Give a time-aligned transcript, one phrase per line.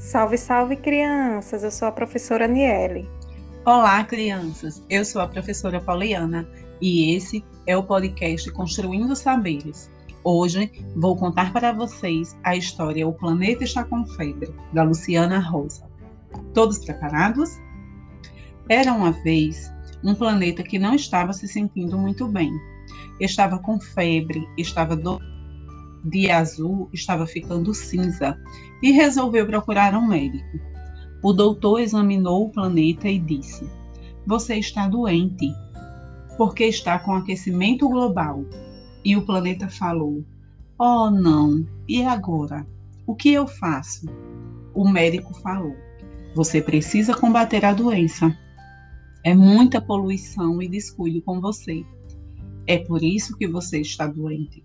[0.00, 1.62] Salve, salve, crianças!
[1.62, 3.06] Eu sou a professora Niele.
[3.66, 4.82] Olá, crianças!
[4.88, 6.48] Eu sou a professora Pauliana
[6.80, 9.92] e esse é o podcast Construindo Saberes.
[10.24, 15.86] Hoje vou contar para vocês a história O Planeta Está com Febre, da Luciana Rosa.
[16.54, 17.60] Todos preparados?
[18.70, 19.70] Era uma vez
[20.02, 22.50] um planeta que não estava se sentindo muito bem.
[23.20, 25.20] Estava com febre, estava do...
[26.04, 28.38] de azul, estava ficando cinza
[28.82, 30.58] e resolveu procurar um médico.
[31.22, 33.68] O doutor examinou o planeta e disse:
[34.26, 35.52] Você está doente,
[36.38, 38.44] porque está com aquecimento global.
[39.04, 40.24] E o planeta falou:
[40.78, 42.66] Oh, não, e agora?
[43.06, 44.06] O que eu faço?
[44.74, 45.76] O médico falou:
[46.34, 48.34] Você precisa combater a doença.
[49.22, 51.84] É muita poluição e descuido com você.
[52.66, 54.64] É por isso que você está doente.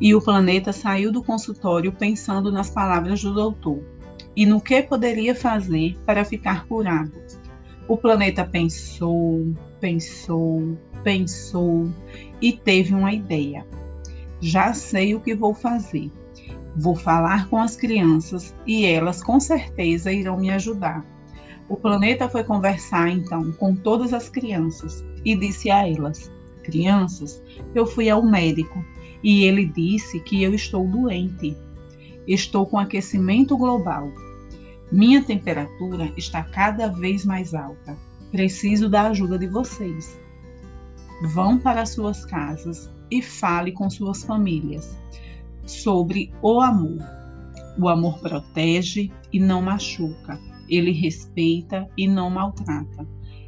[0.00, 3.82] E o planeta saiu do consultório pensando nas palavras do doutor
[4.36, 7.12] e no que poderia fazer para ficar curado.
[7.88, 11.88] O planeta pensou, pensou, pensou
[12.42, 13.66] e teve uma ideia.
[14.40, 16.10] Já sei o que vou fazer.
[16.76, 21.06] Vou falar com as crianças e elas com certeza irão me ajudar.
[21.68, 26.30] O planeta foi conversar então com todas as crianças e disse a elas:
[26.62, 27.42] Crianças,
[27.74, 28.84] eu fui ao médico
[29.22, 31.56] e ele disse que eu estou doente.
[32.26, 34.10] Estou com aquecimento global.
[34.90, 37.96] Minha temperatura está cada vez mais alta.
[38.30, 40.18] Preciso da ajuda de vocês.
[41.34, 44.96] Vão para suas casas e fale com suas famílias
[45.64, 46.98] sobre o amor.
[47.78, 53.06] O amor protege e não machuca ele respeita e não maltrata,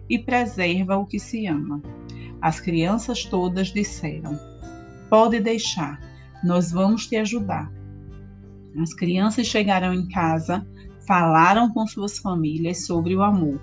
[0.09, 1.83] e preserva o que se ama.
[2.41, 4.39] As crianças todas disseram:
[5.11, 5.99] Pode deixar,
[6.45, 7.73] nós vamos te ajudar.
[8.79, 10.67] As crianças chegaram em casa,
[11.07, 13.59] falaram com suas famílias sobre o amor.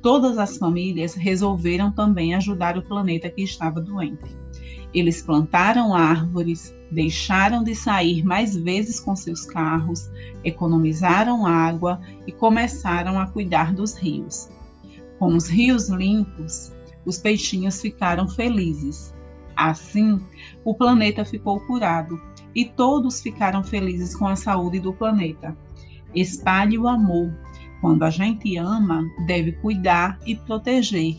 [0.00, 4.34] Todas as famílias resolveram também ajudar o planeta que estava doente.
[4.94, 10.10] Eles plantaram árvores, deixaram de sair mais vezes com seus carros,
[10.42, 14.48] economizaram água e começaram a cuidar dos rios.
[15.18, 16.72] Com os rios limpos,
[17.04, 19.14] os peixinhos ficaram felizes.
[19.60, 20.18] Assim,
[20.64, 22.18] o planeta ficou curado
[22.54, 25.54] e todos ficaram felizes com a saúde do planeta.
[26.14, 27.30] Espalhe o amor.
[27.82, 31.14] Quando a gente ama, deve cuidar e proteger,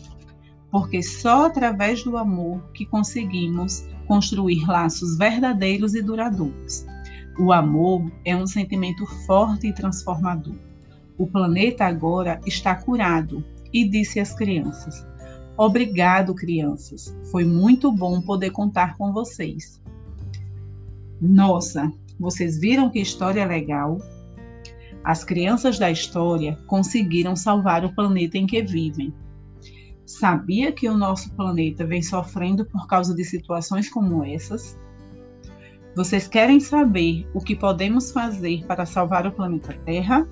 [0.72, 6.84] porque só através do amor que conseguimos construir laços verdadeiros e duradouros.
[7.38, 10.56] O amor é um sentimento forte e transformador.
[11.16, 15.06] O planeta agora está curado e disse às crianças:
[15.64, 17.16] Obrigado, crianças.
[17.30, 19.80] Foi muito bom poder contar com vocês.
[21.20, 23.98] Nossa, vocês viram que história legal?
[25.04, 29.14] As crianças da história conseguiram salvar o planeta em que vivem
[30.04, 34.78] sabia que o nosso planeta vem sofrendo por causa de situações como essas?
[35.94, 40.26] Vocês querem saber o que podemos fazer para salvar o planeta Terra?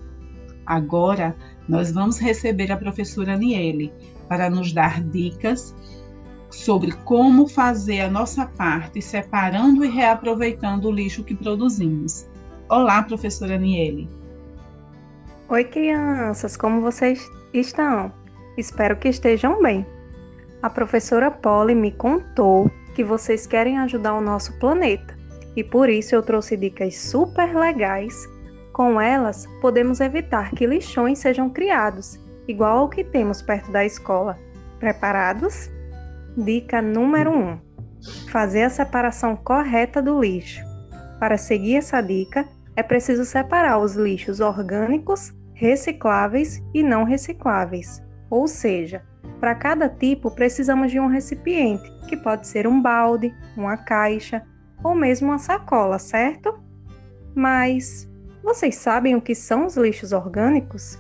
[0.67, 1.37] Agora
[1.69, 3.93] nós vamos receber a professora Aniele
[4.31, 5.75] para nos dar dicas
[6.51, 12.29] sobre como fazer a nossa parte separando e reaproveitando o lixo que produzimos.
[12.69, 14.09] Olá, professora Aniele.
[15.49, 18.13] Oi, crianças, como vocês estão?
[18.57, 19.85] Espero que estejam bem.
[20.63, 25.19] A professora Polly me contou que vocês querem ajudar o nosso planeta
[25.57, 28.29] e por isso eu trouxe dicas super legais.
[28.73, 34.39] Com elas, podemos evitar que lixões sejam criados, igual ao que temos perto da escola.
[34.79, 35.71] Preparados?
[36.37, 37.61] Dica número 1: um,
[38.31, 40.63] fazer a separação correta do lixo.
[41.19, 42.47] Para seguir essa dica,
[42.77, 48.03] é preciso separar os lixos orgânicos, recicláveis e não recicláveis.
[48.31, 49.03] Ou seja,
[49.39, 54.43] para cada tipo precisamos de um recipiente, que pode ser um balde, uma caixa
[54.83, 56.59] ou mesmo uma sacola, certo?
[57.35, 58.09] Mas
[58.43, 60.99] vocês sabem o que são os lixos orgânicos?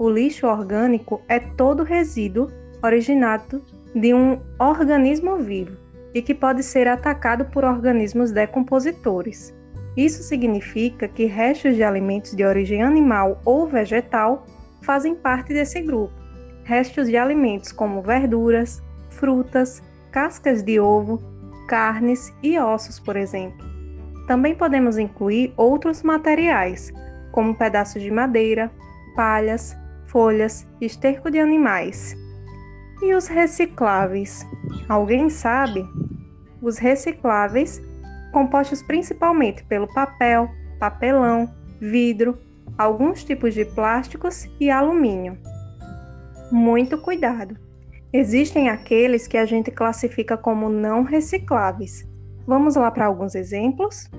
[0.00, 2.48] O lixo orgânico é todo resíduo
[2.82, 3.62] originado
[3.94, 5.76] de um organismo vivo
[6.14, 9.54] e que pode ser atacado por organismos decompositores.
[9.94, 14.46] Isso significa que restos de alimentos de origem animal ou vegetal
[14.80, 16.18] fazem parte desse grupo
[16.64, 21.20] restos de alimentos como verduras, frutas, cascas de ovo,
[21.68, 23.68] carnes e ossos, por exemplo.
[24.26, 26.90] Também podemos incluir outros materiais,
[27.32, 28.70] como pedaços de madeira,
[29.14, 29.76] palhas,
[30.10, 32.16] folhas, esterco de animais.
[33.02, 34.46] E os recicláveis?
[34.88, 35.84] Alguém sabe?
[36.60, 37.80] Os recicláveis,
[38.32, 41.48] compostos principalmente pelo papel, papelão,
[41.80, 42.38] vidro,
[42.76, 45.38] alguns tipos de plásticos e alumínio.
[46.52, 47.56] Muito cuidado!
[48.12, 52.04] Existem aqueles que a gente classifica como não recicláveis.
[52.46, 54.10] Vamos lá para alguns exemplos?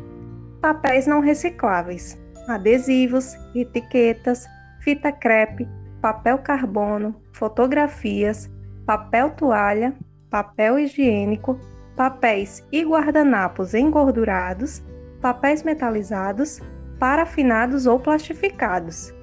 [0.62, 2.18] Papéis não recicláveis:
[2.48, 4.48] adesivos, etiquetas,
[4.80, 5.68] fita crepe,
[6.02, 8.50] papel carbono, fotografias,
[8.86, 9.94] papel toalha,
[10.30, 11.60] papel higiênico,
[11.96, 14.82] papéis e guardanapos engordurados,
[15.22, 16.60] papéis metalizados,
[17.00, 19.14] parafinados ou plastificados,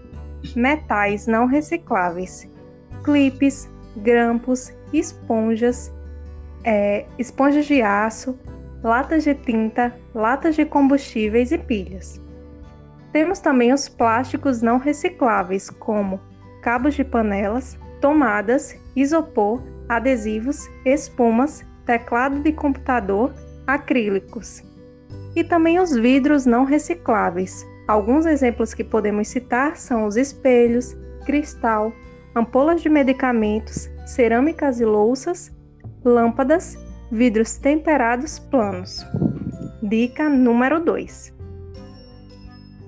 [0.54, 2.48] metais não recicláveis,
[3.02, 5.92] clipes, grampos, esponjas,
[6.62, 8.38] é, esponjas de aço,
[8.82, 12.20] latas de tinta, latas de combustíveis e pilhas.
[13.12, 16.20] Temos também os plásticos não recicláveis, como
[16.62, 23.32] cabos de panelas, tomadas, isopor, adesivos, espumas, teclado de computador,
[23.66, 24.62] acrílicos.
[25.34, 27.66] E também os vidros não recicláveis.
[27.86, 31.92] Alguns exemplos que podemos citar são os espelhos, cristal,
[32.34, 35.50] ampolas de medicamentos, cerâmicas e louças,
[36.04, 36.78] lâmpadas,
[37.10, 39.04] vidros temperados planos.
[39.82, 41.37] Dica número 2.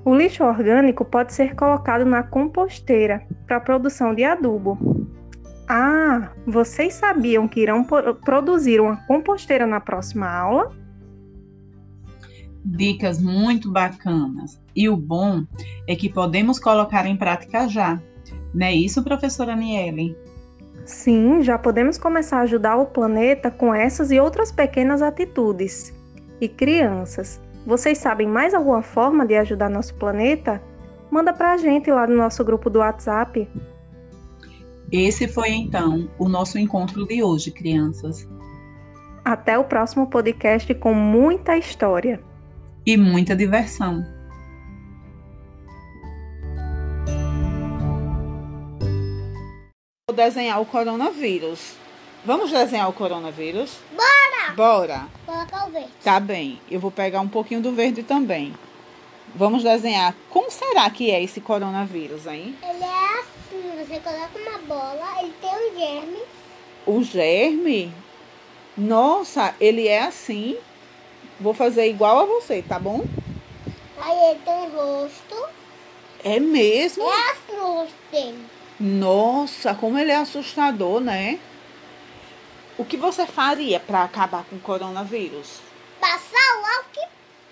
[0.05, 4.79] O lixo orgânico pode ser colocado na composteira para a produção de adubo.
[5.69, 7.85] Ah, vocês sabiam que irão
[8.25, 10.73] produzir uma composteira na próxima aula?
[12.65, 14.61] Dicas muito bacanas.
[14.75, 15.45] E o bom
[15.87, 18.01] é que podemos colocar em prática já.
[18.55, 20.17] Não é isso, professora Aniele?
[20.85, 25.95] Sim, já podemos começar a ajudar o planeta com essas e outras pequenas atitudes.
[26.41, 30.61] E crianças, vocês sabem mais alguma forma de ajudar nosso planeta?
[31.09, 33.49] Manda pra gente lá no nosso grupo do WhatsApp.
[34.91, 38.29] Esse foi então o nosso encontro de hoje, crianças.
[39.25, 42.21] Até o próximo podcast com muita história
[42.85, 44.05] e muita diversão.
[50.09, 51.77] Vou desenhar o coronavírus.
[52.25, 53.79] Vamos desenhar o coronavírus?
[53.97, 54.20] Bora!
[54.55, 55.07] Bora!
[55.27, 55.91] Colocar o verde.
[56.03, 58.55] Tá bem, eu vou pegar um pouquinho do verde também.
[59.35, 60.15] Vamos desenhar.
[60.29, 62.57] Como será que é esse coronavírus, hein?
[62.63, 66.19] Ele é assim, você coloca uma bola, ele tem um germe.
[66.87, 67.93] O germe?
[68.77, 70.57] Nossa, ele é assim.
[71.39, 73.05] Vou fazer igual a você, tá bom?
[74.01, 75.49] Aí ele tem um rosto.
[76.25, 77.05] É mesmo?
[77.05, 78.47] É assim o rosto dele.
[78.79, 81.39] Nossa, como ele é assustador, né?
[82.81, 85.59] O que você faria para acabar com o coronavírus?
[86.01, 87.11] Passar o álcool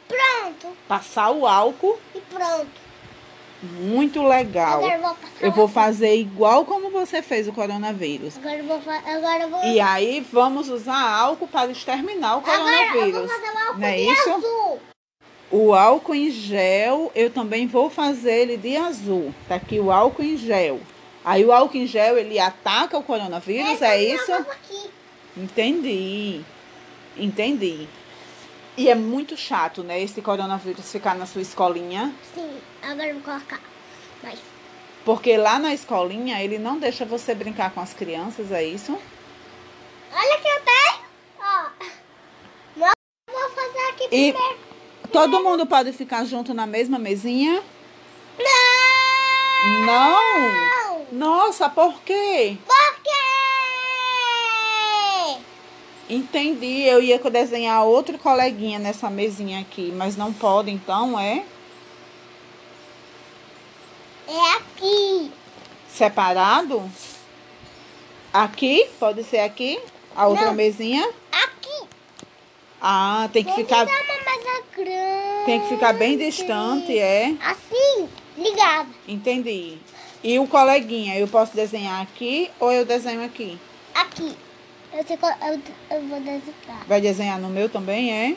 [0.09, 0.77] e pronto.
[0.89, 2.81] Passar o álcool e pronto.
[3.63, 4.79] Muito legal.
[4.79, 8.39] Agora eu vou Eu vou fazer igual como você fez o coronavírus.
[8.39, 9.65] Agora eu vou, agora eu vou...
[9.65, 12.91] E aí vamos usar álcool para exterminar o coronavírus.
[12.91, 14.31] Agora eu vou fazer o álcool Não é de isso?
[14.31, 14.81] azul.
[15.51, 19.35] O álcool em gel, eu também vou fazer ele de azul.
[19.47, 20.81] Tá aqui o álcool em gel.
[21.23, 24.33] Aí o álcool em gel, ele ataca o coronavírus, é isso?
[24.33, 24.97] Aqui.
[25.39, 26.43] Entendi.
[27.17, 27.89] Entendi.
[28.77, 32.15] E é muito chato, né, esse coronavírus ficar na sua escolinha.
[32.35, 33.61] Sim, agora eu vou colocar.
[34.23, 34.39] Mas...
[35.05, 38.97] Porque lá na escolinha ele não deixa você brincar com as crianças, é isso?
[40.13, 40.99] Olha que eu tenho.
[41.41, 41.65] Ó.
[42.77, 42.93] Não,
[43.33, 44.59] vou fazer aqui E primeiro.
[45.13, 47.63] todo mundo pode ficar junto na mesma mesinha?
[48.39, 49.87] Não!
[49.87, 51.07] Não!
[51.11, 52.59] Nossa, por quê?
[52.67, 53.11] Por quê?
[56.09, 56.83] Entendi.
[56.83, 61.45] Eu ia desenhar outro coleguinha nessa mesinha aqui, mas não pode, então, é?
[64.27, 65.33] É aqui.
[65.89, 66.91] Separado?
[68.33, 68.89] Aqui?
[68.99, 69.81] Pode ser aqui?
[70.15, 70.55] A outra Não.
[70.55, 71.09] mesinha?
[71.33, 71.89] Aqui.
[72.81, 73.87] Ah, tem que Tem ficar
[75.45, 77.35] tem que ficar bem distante, é?
[77.43, 78.91] Assim, ligado.
[79.07, 79.79] Entendi.
[80.23, 83.59] E o coleguinha, eu posso desenhar aqui ou eu desenho aqui?
[83.95, 84.37] Aqui.
[84.99, 85.63] Eu, sei qual- eu,
[85.97, 86.85] eu vou desenhar.
[86.89, 88.37] Vai desenhar no meu também, é?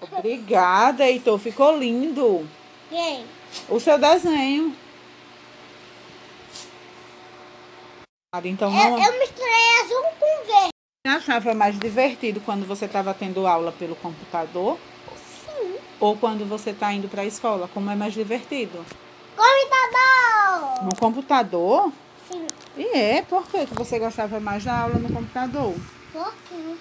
[0.00, 1.38] Obrigada, Heitor.
[1.38, 2.48] Ficou lindo.
[2.88, 3.26] Quem?
[3.68, 4.74] O seu desenho.
[8.44, 8.98] Então não.
[8.98, 10.68] Eu, eu misturei azul com verde.
[11.06, 14.78] Você achava mais divertido quando você estava tendo aula pelo computador
[15.44, 15.76] Sim.
[16.00, 17.68] ou quando você está indo para a escola?
[17.74, 18.84] Como é mais divertido?
[19.36, 20.84] Computador.
[20.84, 21.92] No computador?
[22.76, 25.74] E é, por que você gostava mais da aula no computador?
[26.12, 26.76] Por quê?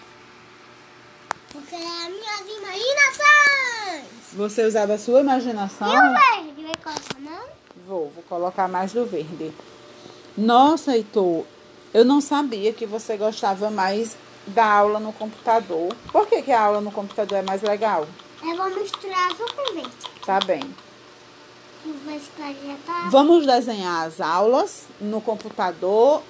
[1.52, 4.06] Porque é as minhas imaginações.
[4.34, 5.88] Você usava a sua imaginação?
[5.88, 6.64] E o verde?
[6.64, 7.46] Vai colocar não?
[7.88, 9.54] Vou, vou colocar mais do verde.
[10.38, 11.46] Nossa, Heitor,
[11.94, 15.96] eu não sabia que você gostava mais da aula no computador.
[16.12, 18.06] Por que, que a aula no computador é mais legal?
[18.44, 19.92] Eu vou misturar azul com verde.
[20.26, 20.62] Tá bem.
[23.10, 26.22] Vamos desenhar as aulas no computador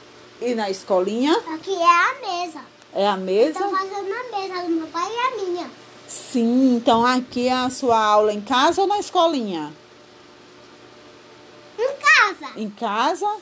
[0.42, 1.36] e na escolinha?
[1.54, 2.62] Aqui é a mesa.
[2.94, 3.60] É a mesa?
[3.60, 5.72] Estou fazendo a mesa do meu pai e a minha.
[6.08, 9.74] Sim, então aqui é a sua aula em casa ou na escolinha?
[11.78, 12.60] Em casa.
[12.60, 13.36] Em casa?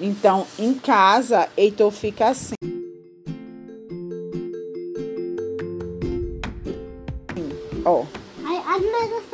[0.00, 2.54] Então, em casa, Heitor fica assim.
[7.84, 8.04] Ó.
[8.68, 9.24] As mesas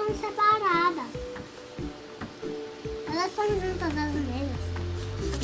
[3.36, 4.22] Juntas as.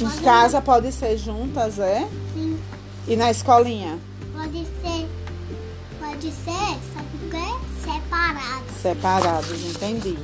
[0.00, 2.06] Em casa pode ser juntas, é?
[2.34, 2.60] Sim.
[3.06, 3.98] E na escolinha?
[4.32, 5.08] Pode ser.
[5.98, 7.48] Pode ser, sabe o quê?
[7.82, 8.76] Separadas.
[8.80, 10.18] Separadas, entendi.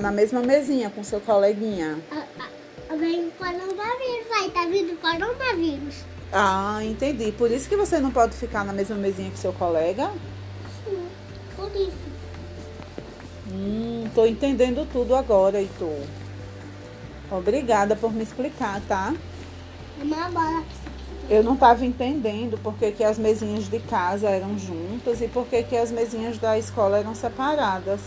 [0.00, 2.02] Na mesma mesinha com seu coleguinha.
[2.98, 6.11] Vem coronavírus aí, tá vindo coronavírus.
[6.32, 7.30] Ah, entendi.
[7.32, 10.10] Por isso que você não pode ficar na mesma mesinha que seu colega?
[10.84, 11.06] Sim,
[11.54, 11.92] por isso.
[13.52, 16.00] Hum, tô entendendo tudo agora, Heitor.
[17.30, 19.14] Obrigada por me explicar, tá?
[20.00, 20.04] É
[21.28, 25.46] Eu não estava entendendo por que, que as mesinhas de casa eram juntas e por
[25.46, 28.00] que, que as mesinhas da escola eram separadas.